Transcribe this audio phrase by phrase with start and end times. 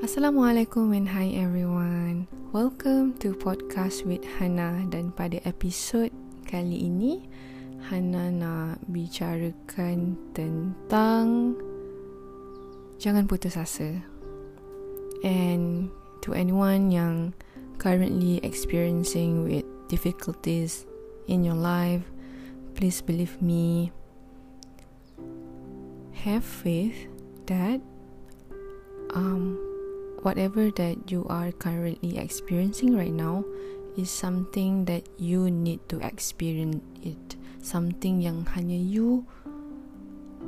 [0.00, 2.24] Assalamualaikum and hi everyone.
[2.56, 6.08] Welcome to podcast with Hana dan pada episod
[6.48, 7.28] kali ini
[7.84, 11.52] Hana nak bicarakan tentang
[12.96, 14.00] jangan putus asa.
[15.20, 15.92] And
[16.24, 17.36] to anyone yang
[17.76, 20.88] currently experiencing with difficulties
[21.28, 22.08] in your life,
[22.72, 23.92] please believe me.
[26.24, 27.04] Have faith
[27.44, 27.84] that
[29.12, 29.69] um
[30.22, 33.44] whatever that you are currently experiencing right now
[33.96, 37.36] is something that you need to experience it.
[37.60, 39.24] Something yang hanya you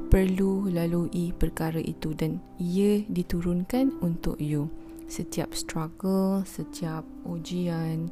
[0.08, 4.68] perlu lalui perkara itu dan ia diturunkan untuk you.
[5.08, 8.08] Setiap struggle setiap ujian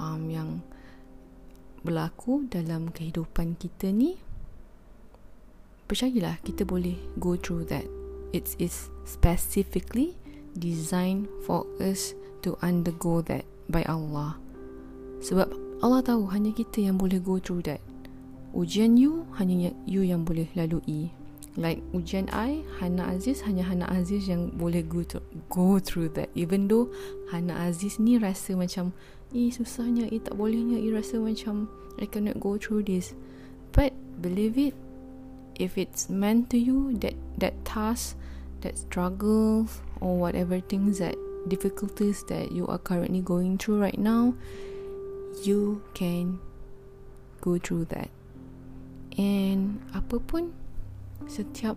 [0.00, 0.64] um, yang
[1.84, 4.16] berlaku dalam kehidupan kita ni
[5.88, 7.84] percayalah kita boleh go through that.
[8.30, 10.19] It's is specifically
[10.58, 14.40] designed for us to undergo that by Allah.
[15.20, 15.52] Sebab
[15.84, 17.80] Allah tahu hanya kita yang boleh go through that.
[18.50, 21.12] Ujian you hanya you yang boleh lalui.
[21.58, 25.18] Like ujian I, Hana Aziz hanya Hana Aziz yang boleh go to,
[25.50, 26.30] go through that.
[26.34, 26.90] Even though
[27.30, 28.94] Hana Aziz ni rasa macam,
[29.34, 31.66] eh susahnya, eh tak bolehnya, eh rasa macam
[31.98, 33.12] I cannot go through this.
[33.74, 34.74] But believe it,
[35.58, 38.16] if it's meant to you that that task
[38.62, 41.16] that struggles or whatever things that
[41.48, 44.34] difficulties that you are currently going through right now
[45.44, 46.38] you can
[47.40, 48.10] go through that.
[49.16, 50.52] And apa pun
[51.24, 51.76] setiap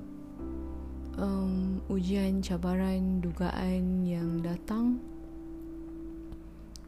[1.15, 4.99] um, ujian cabaran dugaan yang datang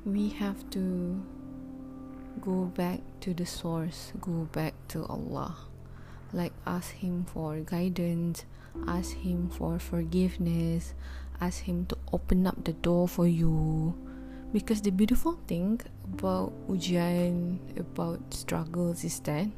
[0.06, 1.18] we have to
[2.44, 5.56] go back to the source go back to Allah.
[6.36, 8.44] Like ask him for guidance
[8.88, 10.94] ask him for forgiveness
[11.42, 13.94] ask him to open up the door for you.
[14.54, 19.52] Because the beautiful thing about ujian about struggles is that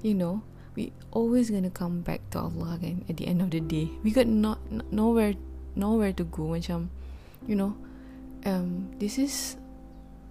[0.00, 0.40] you know
[0.72, 3.92] we always gonna come back to Allah again at the end of the day.
[4.00, 4.60] We got not,
[4.92, 5.34] nowhere
[5.76, 6.56] nowhere to go.
[6.56, 6.88] Macam
[7.44, 7.76] you know
[8.48, 9.60] um this is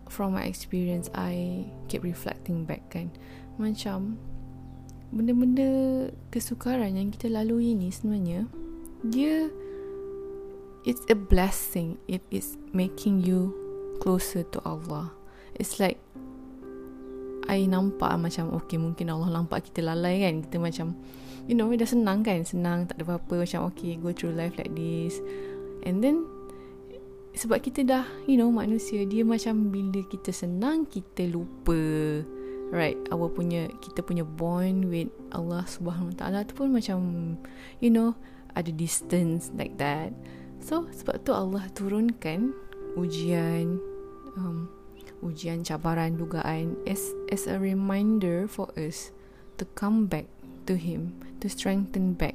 [0.09, 3.13] from my experience I keep reflecting back kan.
[3.61, 4.17] Macam
[5.13, 8.49] benda-benda kesukaran yang kita lalui ni sebenarnya
[9.05, 9.47] dia
[10.85, 11.97] it's a blessing.
[12.05, 13.51] It is making you
[13.99, 15.11] closer to Allah.
[15.57, 15.97] It's like
[17.49, 20.45] I nampak macam okay mungkin Allah nampak kita lalai kan.
[20.45, 20.93] Kita macam
[21.49, 22.45] you know dah senang kan.
[22.45, 23.43] Senang tak ada apa-apa.
[23.43, 25.19] Macam okay go through life like this.
[25.85, 26.29] And then
[27.35, 31.75] sebab kita dah you know manusia dia macam bila kita senang kita lupa.
[32.73, 32.97] Right?
[33.13, 36.97] Our punya kita punya bond with Allah Subhanahu Wa Taala tu pun macam
[37.77, 38.17] you know
[38.57, 40.09] ada distance like that
[40.65, 42.49] so sebab tu Allah turunkan
[42.97, 43.77] ujian
[44.33, 44.65] um,
[45.21, 49.13] ujian cabaran dugaan as as a reminder for us
[49.61, 50.25] to come back
[50.65, 52.33] to him to strengthen back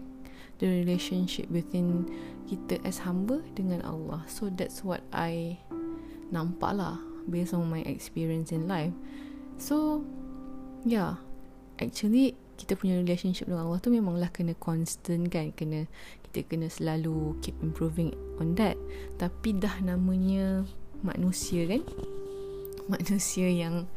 [0.62, 2.06] the relationship within
[2.46, 4.22] kita as hamba dengan Allah.
[4.28, 5.58] So that's what I
[6.30, 8.94] nampak lah based on my experience in life.
[9.58, 10.06] So
[10.86, 11.20] yeah
[11.80, 15.88] actually kita punya relationship dengan Allah tu memanglah kena constant kan kena
[16.30, 18.78] kita kena selalu keep improving on that.
[19.18, 20.62] Tapi dah namanya
[21.02, 21.82] manusia kan?
[22.86, 23.90] Manusia yang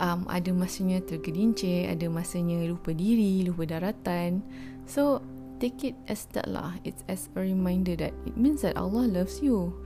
[0.00, 4.40] um, ada masanya tergelincir ada masanya lupa diri lupa daratan.
[4.88, 5.20] So
[5.60, 6.80] take it as that lah.
[6.88, 9.76] It's as a reminder that it means that Allah loves you.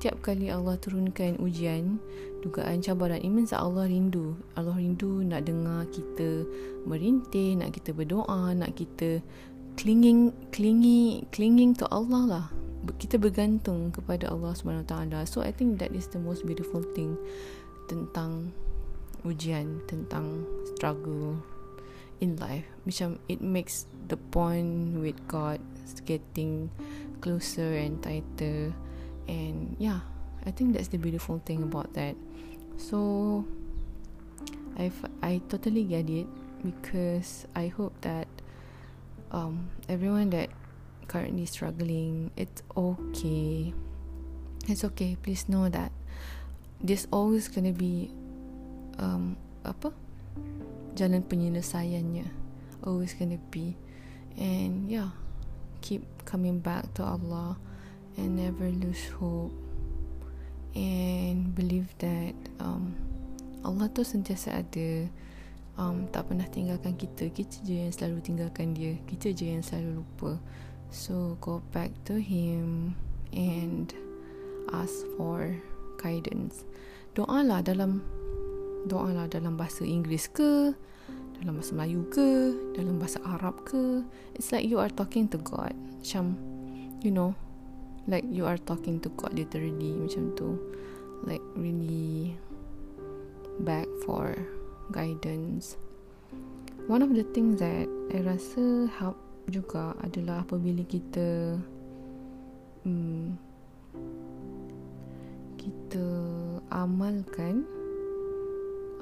[0.00, 2.00] Setiap kali Allah turunkan ujian,
[2.40, 4.32] dugaan cabaran, it means Allah rindu.
[4.56, 6.48] Allah rindu nak dengar kita
[6.88, 9.20] merintih, nak kita berdoa, nak kita
[9.80, 12.46] clinging, clingy, clinging to Allah lah.
[13.00, 15.24] Kita bergantung kepada Allah Subhanahu Taala.
[15.24, 17.16] So I think that is the most beautiful thing
[17.88, 18.52] tentang
[19.24, 20.44] ujian, tentang
[20.76, 21.40] struggle
[22.20, 22.68] in life.
[22.84, 25.64] Macam it makes the bond with God
[26.04, 26.68] getting
[27.20, 28.72] closer and tighter
[29.28, 30.00] and yeah
[30.46, 32.16] i think that's the beautiful thing about that
[32.76, 33.44] so
[34.78, 34.90] i
[35.22, 36.26] i totally get it
[36.64, 38.26] because i hope that
[39.30, 40.50] um everyone that
[41.08, 43.74] currently struggling it's okay.
[44.68, 45.90] It's okay please know that
[46.82, 48.10] there's always gonna be
[48.98, 49.92] um apa?
[50.94, 52.28] Jalan penyelesaiannya.
[52.84, 53.76] Always gonna be.
[54.38, 55.12] And yeah
[55.80, 57.56] keep coming back to Allah
[58.16, 59.52] and never lose hope.
[60.74, 62.94] And believe that um,
[63.66, 65.10] Allah tu sentiasa ada
[65.80, 70.04] um, tak pernah tinggalkan kita kita je yang selalu tinggalkan dia kita je yang selalu
[70.04, 70.36] lupa
[70.92, 72.92] so go back to him
[73.32, 73.96] and
[74.72, 75.54] ask for
[75.98, 76.64] guidance.
[77.14, 78.00] Doa lah dalam
[78.88, 80.72] doa lah dalam bahasa Inggeris ke,
[81.36, 84.06] dalam bahasa Melayu ke, dalam bahasa Arab ke.
[84.38, 85.74] It's like you are talking to God.
[86.00, 86.38] Macam,
[87.04, 87.36] you know,
[88.08, 90.56] like you are talking to God literally macam tu.
[91.28, 92.32] Like really
[93.60, 94.32] back for
[94.92, 95.78] guidance.
[96.86, 99.16] One of the things that I rasa help
[99.50, 101.58] juga adalah apabila kita
[102.86, 103.34] hmm,
[105.58, 106.06] kita
[106.70, 107.66] amalkan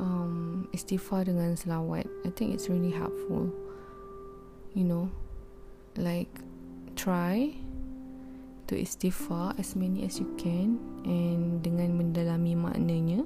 [0.00, 3.52] um, istighfar dengan selawat I think it's really helpful
[4.72, 5.12] you know
[6.00, 6.32] like
[6.96, 7.52] try
[8.68, 13.24] to istighfar as many as you can and dengan mendalami maknanya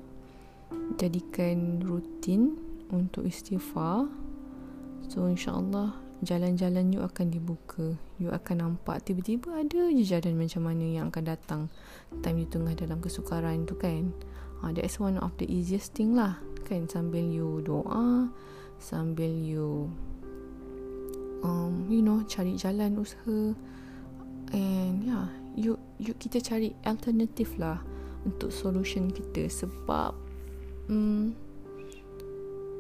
[0.96, 2.56] jadikan rutin
[2.92, 4.06] untuk istighfar.
[5.08, 7.98] So insyaAllah jalan-jalan you akan dibuka.
[8.22, 11.62] You akan nampak tiba-tiba ada je jalan macam mana yang akan datang.
[12.22, 14.14] Time you tengah dalam kesukaran tu kan.
[14.62, 16.38] Uh, that's one of the easiest thing lah
[16.70, 16.86] kan.
[16.86, 18.30] Sambil you doa
[18.78, 19.90] sambil you
[21.42, 23.58] um, you know cari jalan usaha.
[24.54, 25.26] And yeah
[25.58, 27.82] you you kita cari alternatif lah
[28.22, 29.50] untuk solution kita.
[29.50, 30.21] Sebab
[30.88, 31.34] um,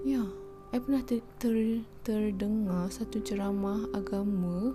[0.02, 0.26] yeah
[0.72, 4.72] I pernah ter, ter, terdengar satu ceramah agama.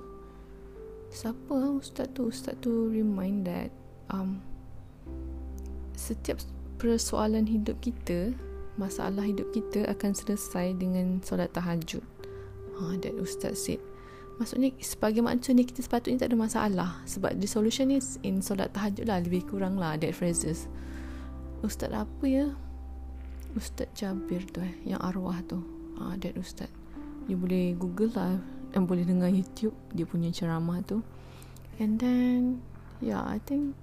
[1.10, 2.30] Siapa ustaz tu?
[2.30, 3.74] Ustaz tu remind that
[4.14, 4.38] um,
[5.98, 6.38] Setiap
[6.78, 8.38] persoalan hidup kita
[8.78, 12.06] Masalah hidup kita akan selesai dengan solat tahajud.
[12.78, 13.82] Ha, That ustaz said.
[14.38, 16.90] Maksudnya sebagai maksud ni kita sepatutnya tak ada masalah.
[17.10, 20.70] Sebab the solution is in solat tahajud lah Lebih kurang lah that phrases.
[21.66, 22.54] Ustaz apa ya
[23.58, 25.58] Ustaz Jabir tu eh Yang arwah tu.
[25.98, 26.70] Uh, that ustaz.
[27.26, 28.38] You boleh google lah
[28.70, 31.02] dan boleh dengar youtube dia punya ceramah tu.
[31.82, 32.62] And then
[33.02, 33.74] yeah i think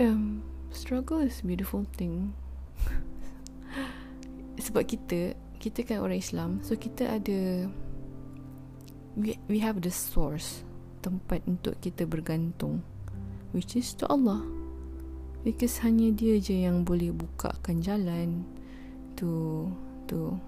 [0.00, 0.40] um
[0.72, 2.32] struggle is beautiful thing.
[4.64, 7.70] Sebab kita kita kan orang Islam so kita ada
[9.14, 10.66] we we have the source
[11.06, 12.82] tempat untuk kita bergantung
[13.54, 14.42] which is to Allah
[15.42, 18.46] because hanya dia je yang boleh bukakan jalan
[19.18, 19.68] to
[20.06, 20.38] to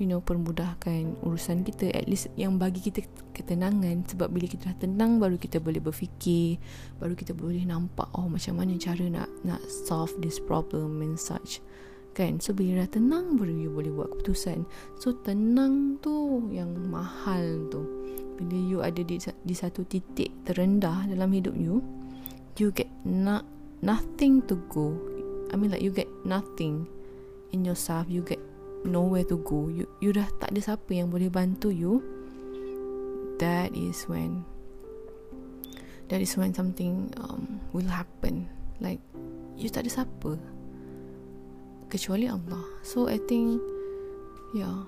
[0.00, 1.92] you know permudahkan urusan kita.
[1.92, 3.04] At least yang bagi kita
[3.36, 4.02] ketenangan.
[4.08, 6.58] Sebab bila kita dah tenang baru kita boleh berfikir
[6.98, 11.62] baru kita boleh nampak oh macam mana cara nak nak solve this problem and such.
[12.12, 12.44] Kan?
[12.44, 14.68] So bila dah tenang baru you boleh buat keputusan.
[15.00, 17.86] So tenang tu yang mahal tu.
[18.36, 21.78] Bila you ada di, di satu titik terendah dalam hidup you
[22.60, 23.48] you get not
[23.82, 24.96] nothing to go.
[25.52, 26.88] I mean like you get nothing
[27.50, 28.06] in yourself.
[28.08, 28.40] You get
[28.86, 29.68] nowhere to go.
[29.68, 32.00] You you dah tak ada siapa yang boleh bantu you.
[33.42, 34.46] That is when
[36.08, 38.46] that is when something um, will happen.
[38.78, 39.02] Like
[39.58, 40.38] you tak ada siapa
[41.90, 42.62] kecuali Allah.
[42.86, 43.58] So I think
[44.54, 44.86] yeah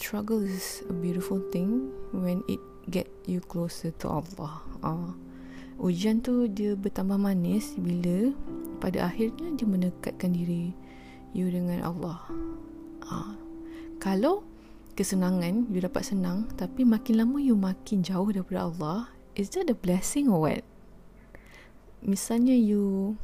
[0.00, 2.58] struggle is a beautiful thing when it
[2.90, 4.64] get you closer to Allah.
[4.82, 5.12] Uh,
[5.82, 8.30] ujian tu dia bertambah manis bila
[8.78, 10.70] pada akhirnya dia mendekatkan diri
[11.34, 12.22] you dengan Allah.
[13.10, 13.34] Ha.
[13.98, 14.46] Kalau
[14.94, 19.00] kesenangan you dapat senang tapi makin lama you makin jauh daripada Allah,
[19.34, 20.62] is that a blessing or what?
[21.98, 23.18] Misalnya you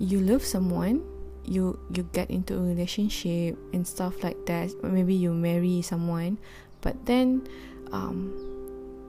[0.00, 1.04] you love someone,
[1.44, 4.72] you you get into a relationship and stuff like that.
[4.80, 6.40] Maybe you marry someone,
[6.80, 7.44] but then
[7.92, 8.32] um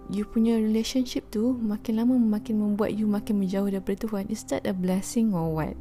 [0.08, 4.28] you punya relationship tu makin lama makin membuat you makin menjauh daripada Tuhan.
[4.32, 5.76] Is that a blessing or what?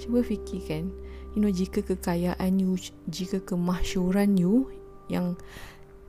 [0.00, 0.88] Cuba fikirkan.
[0.88, 2.74] kan you know jika kekayaan you
[3.06, 4.66] jika kemasyuran you
[5.06, 5.38] yang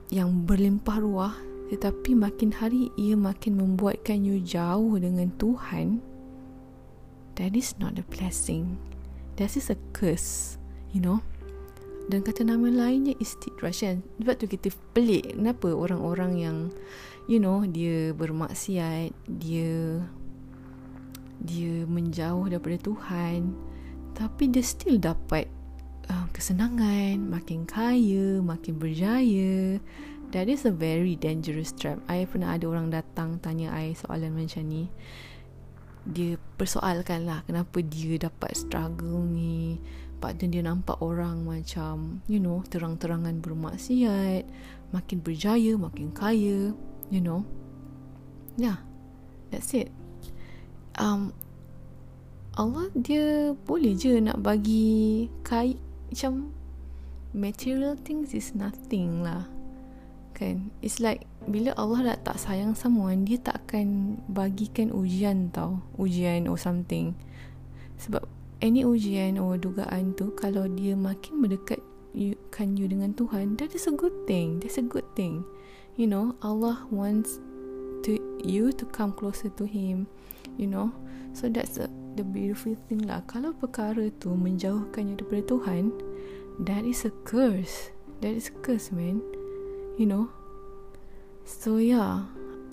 [0.10, 1.36] yang berlimpah ruah
[1.72, 6.02] tetapi makin hari ia makin membuatkan you jauh dengan Tuhan
[7.38, 8.76] that is not a blessing
[9.38, 10.58] that is a curse
[10.92, 11.22] you know
[12.10, 16.58] dan kata nama lainnya istidraj kan sebab tu kita pelik kenapa orang-orang yang
[17.30, 20.02] you know dia bermaksiat dia
[21.42, 23.54] dia menjauh daripada Tuhan
[24.18, 25.50] tapi dia still dapat
[26.12, 29.80] uh, kesenangan, makin kaya, makin berjaya.
[30.32, 32.00] That is a very dangerous trap.
[32.08, 34.88] I pernah ada orang datang tanya I soalan macam ni.
[36.08, 39.78] Dia persoalkan lah kenapa dia dapat struggle ni.
[40.22, 44.46] Pada dia nampak orang macam, you know, terang-terangan bermaksiat,
[44.94, 46.78] makin berjaya, makin kaya,
[47.10, 47.42] you know.
[48.56, 48.86] Yeah,
[49.50, 49.90] that's it.
[51.02, 51.34] Um,
[52.60, 55.80] Allah dia boleh je nak bagi kai
[56.12, 56.52] macam
[57.32, 59.48] material things is nothing lah
[60.36, 65.80] kan it's like bila Allah dah tak sayang someone dia tak akan bagikan ujian tau
[65.96, 67.16] ujian or something
[67.96, 68.28] sebab
[68.62, 71.82] any ujian or dugaan tu kalau dia makin mendekat
[72.14, 74.62] you, kan you dengan Tuhan that is a good thing.
[74.62, 75.44] That's a good thing.
[75.98, 77.42] You know Allah wants
[78.06, 80.08] to you to come closer to him
[80.56, 80.94] you know.
[81.34, 83.24] So that's the the beautiful thing lah.
[83.26, 85.92] Kalau perkara tu menjauhkan you daripada Tuhan
[86.64, 87.90] that is a curse.
[88.22, 89.24] That is a curse man.
[89.98, 90.26] You know?
[91.48, 92.30] So yeah.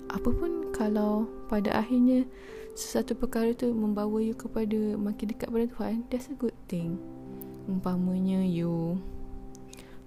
[0.09, 2.25] Apapun kalau pada akhirnya
[2.79, 6.95] sesuatu perkara tu membawa you kepada makin dekat pada Tuhan that's a good thing.
[7.67, 8.95] Umpamanya you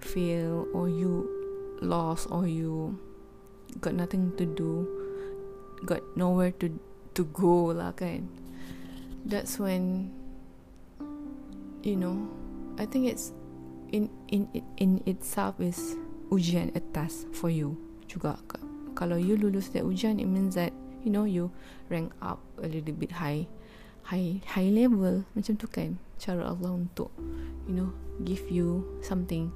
[0.00, 1.29] fail or you
[1.85, 2.97] lost or you
[3.85, 4.88] got nothing to do
[5.85, 6.73] got nowhere to
[7.12, 8.25] to go lah kan.
[9.29, 10.09] That's when
[11.85, 12.25] you know
[12.81, 13.37] I think it's
[13.93, 14.49] in in
[14.81, 16.00] in itself is
[16.33, 17.76] ujian a task for you
[18.09, 18.41] juga.
[18.97, 21.50] Kalau you lulus that ujian it means that you know you
[21.90, 23.47] rank up a little bit high
[24.06, 25.26] high high level.
[25.35, 27.11] Macam tu kan cara Allah untuk
[27.66, 27.90] you know
[28.26, 29.50] give you something.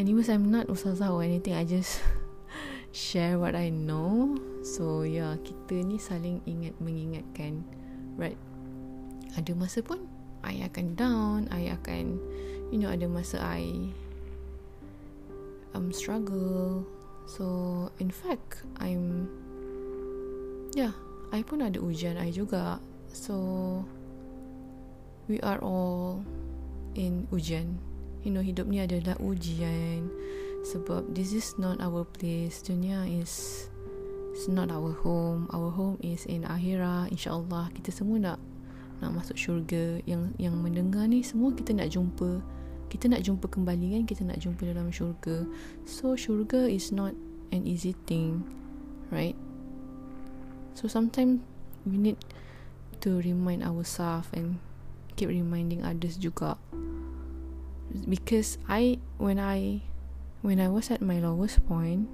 [0.00, 1.56] Anyways I'm not ustazah or anything.
[1.56, 2.00] I just
[2.92, 4.36] share what I know.
[4.64, 7.64] So yeah kita ni saling ingat mengingatkan
[8.16, 8.38] right?
[9.36, 10.08] Ada masa pun
[10.40, 12.16] I akan down I akan
[12.72, 13.92] you know ada masa I
[15.76, 16.84] um struggle.
[17.28, 17.44] So
[18.02, 19.28] in fact I'm
[20.74, 20.94] yeah
[21.30, 22.82] I pun ada ujian I juga.
[23.10, 23.34] So
[25.30, 26.22] we are all
[26.98, 27.78] in ujian.
[28.26, 30.10] You know hidup ni adalah ujian.
[30.66, 32.60] Sebab this is not our place.
[32.66, 33.66] Dunia is
[34.34, 35.46] it's not our home.
[35.54, 38.38] Our home is in akhirah insyaallah kita semua nak
[38.98, 40.02] nak masuk syurga.
[40.04, 42.42] Yang yang mendengar ni semua kita nak jumpa.
[42.90, 44.02] Kita nak jumpa kembali kan?
[44.02, 45.46] Kita nak jumpa dalam syurga.
[45.86, 47.14] So syurga is not
[47.54, 48.42] an easy thing
[49.10, 49.34] right
[50.80, 51.44] so sometimes
[51.84, 52.16] we need
[53.04, 54.56] to remind ourselves and
[55.16, 56.56] keep reminding others juga.
[58.08, 59.84] Because I when I
[60.40, 62.08] when I was at my lowest point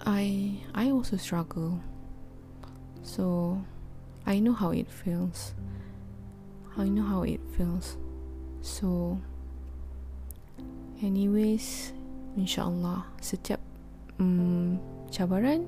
[0.00, 1.84] I I also struggle.
[3.04, 3.60] So
[4.24, 5.52] I know how it feels.
[6.78, 8.00] I know how it feels.
[8.64, 9.20] So,
[11.02, 11.92] anyways,
[12.38, 13.60] insyaAllah, setiap
[14.16, 14.80] um,
[15.12, 15.66] cabaran,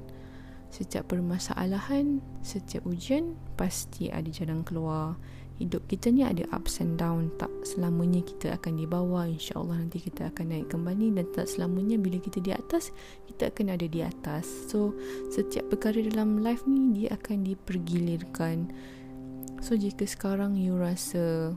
[0.73, 5.21] setiap permasalahan, setiap ujian, pasti ada jalan keluar.
[5.61, 7.29] Hidup kita ni ada ups and down.
[7.37, 9.29] Tak selamanya kita akan di bawah.
[9.29, 11.13] InsyaAllah nanti kita akan naik kembali.
[11.13, 12.91] Dan tak selamanya bila kita di atas,
[13.29, 14.49] kita akan ada di atas.
[14.73, 14.97] So,
[15.29, 18.73] setiap perkara dalam life ni, dia akan dipergilirkan.
[19.63, 21.55] So jika sekarang you rasa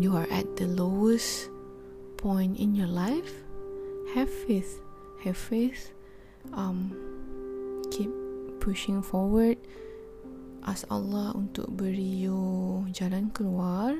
[0.00, 1.52] you are at the lowest
[2.16, 3.44] point in your life,
[4.16, 4.80] have faith.
[5.20, 5.92] Have faith.
[6.52, 6.94] Um,
[7.90, 8.10] keep
[8.60, 9.58] pushing forward.
[10.66, 13.96] Ask Allah untuk beri you jalan keluar.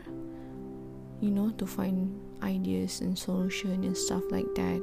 [1.18, 2.14] You know, to find
[2.44, 4.78] ideas and solution and stuff like that.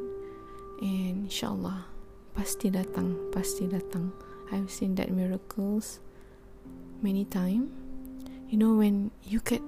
[0.84, 1.88] And insyaAllah,
[2.36, 3.32] pasti datang.
[3.32, 4.12] Pasti datang.
[4.52, 6.04] I've seen that miracles
[7.02, 7.70] many times
[8.50, 9.62] you know when you get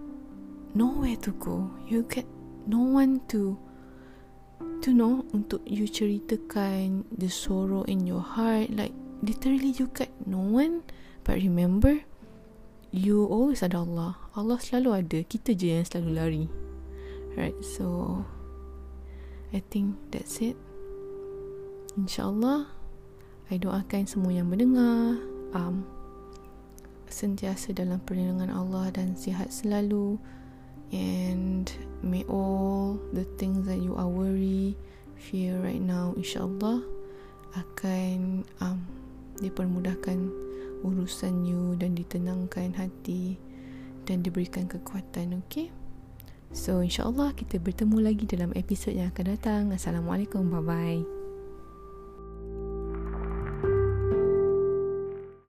[0.74, 2.26] nowhere to go you get
[2.68, 3.58] no one to
[4.84, 8.94] to know untuk you ceritakan the sorrow in your heart like
[9.26, 10.86] literally you get no one
[11.26, 12.04] but remember
[12.92, 14.16] you always ada Allah.
[14.34, 15.20] Allah selalu ada.
[15.24, 16.46] Kita je yang selalu lari.
[17.38, 18.22] Right so
[19.54, 20.58] I think that's it.
[21.98, 22.70] InsyaAllah
[23.48, 25.22] I doakan semua yang mendengar.
[25.56, 25.88] Um,
[27.08, 30.20] sentiasa dalam perlindungan Allah dan sihat selalu
[30.92, 34.76] and may all the things that you are worry
[35.18, 36.86] fear right now insyaallah
[37.58, 38.80] akan um,
[39.42, 40.30] dipermudahkan
[40.86, 43.36] urusan you dan ditenangkan hati
[44.06, 45.74] dan diberikan kekuatan okay?
[46.56, 49.64] So insyaallah kita bertemu lagi dalam episod yang akan datang.
[49.76, 50.48] Assalamualaikum.
[50.48, 51.17] Bye bye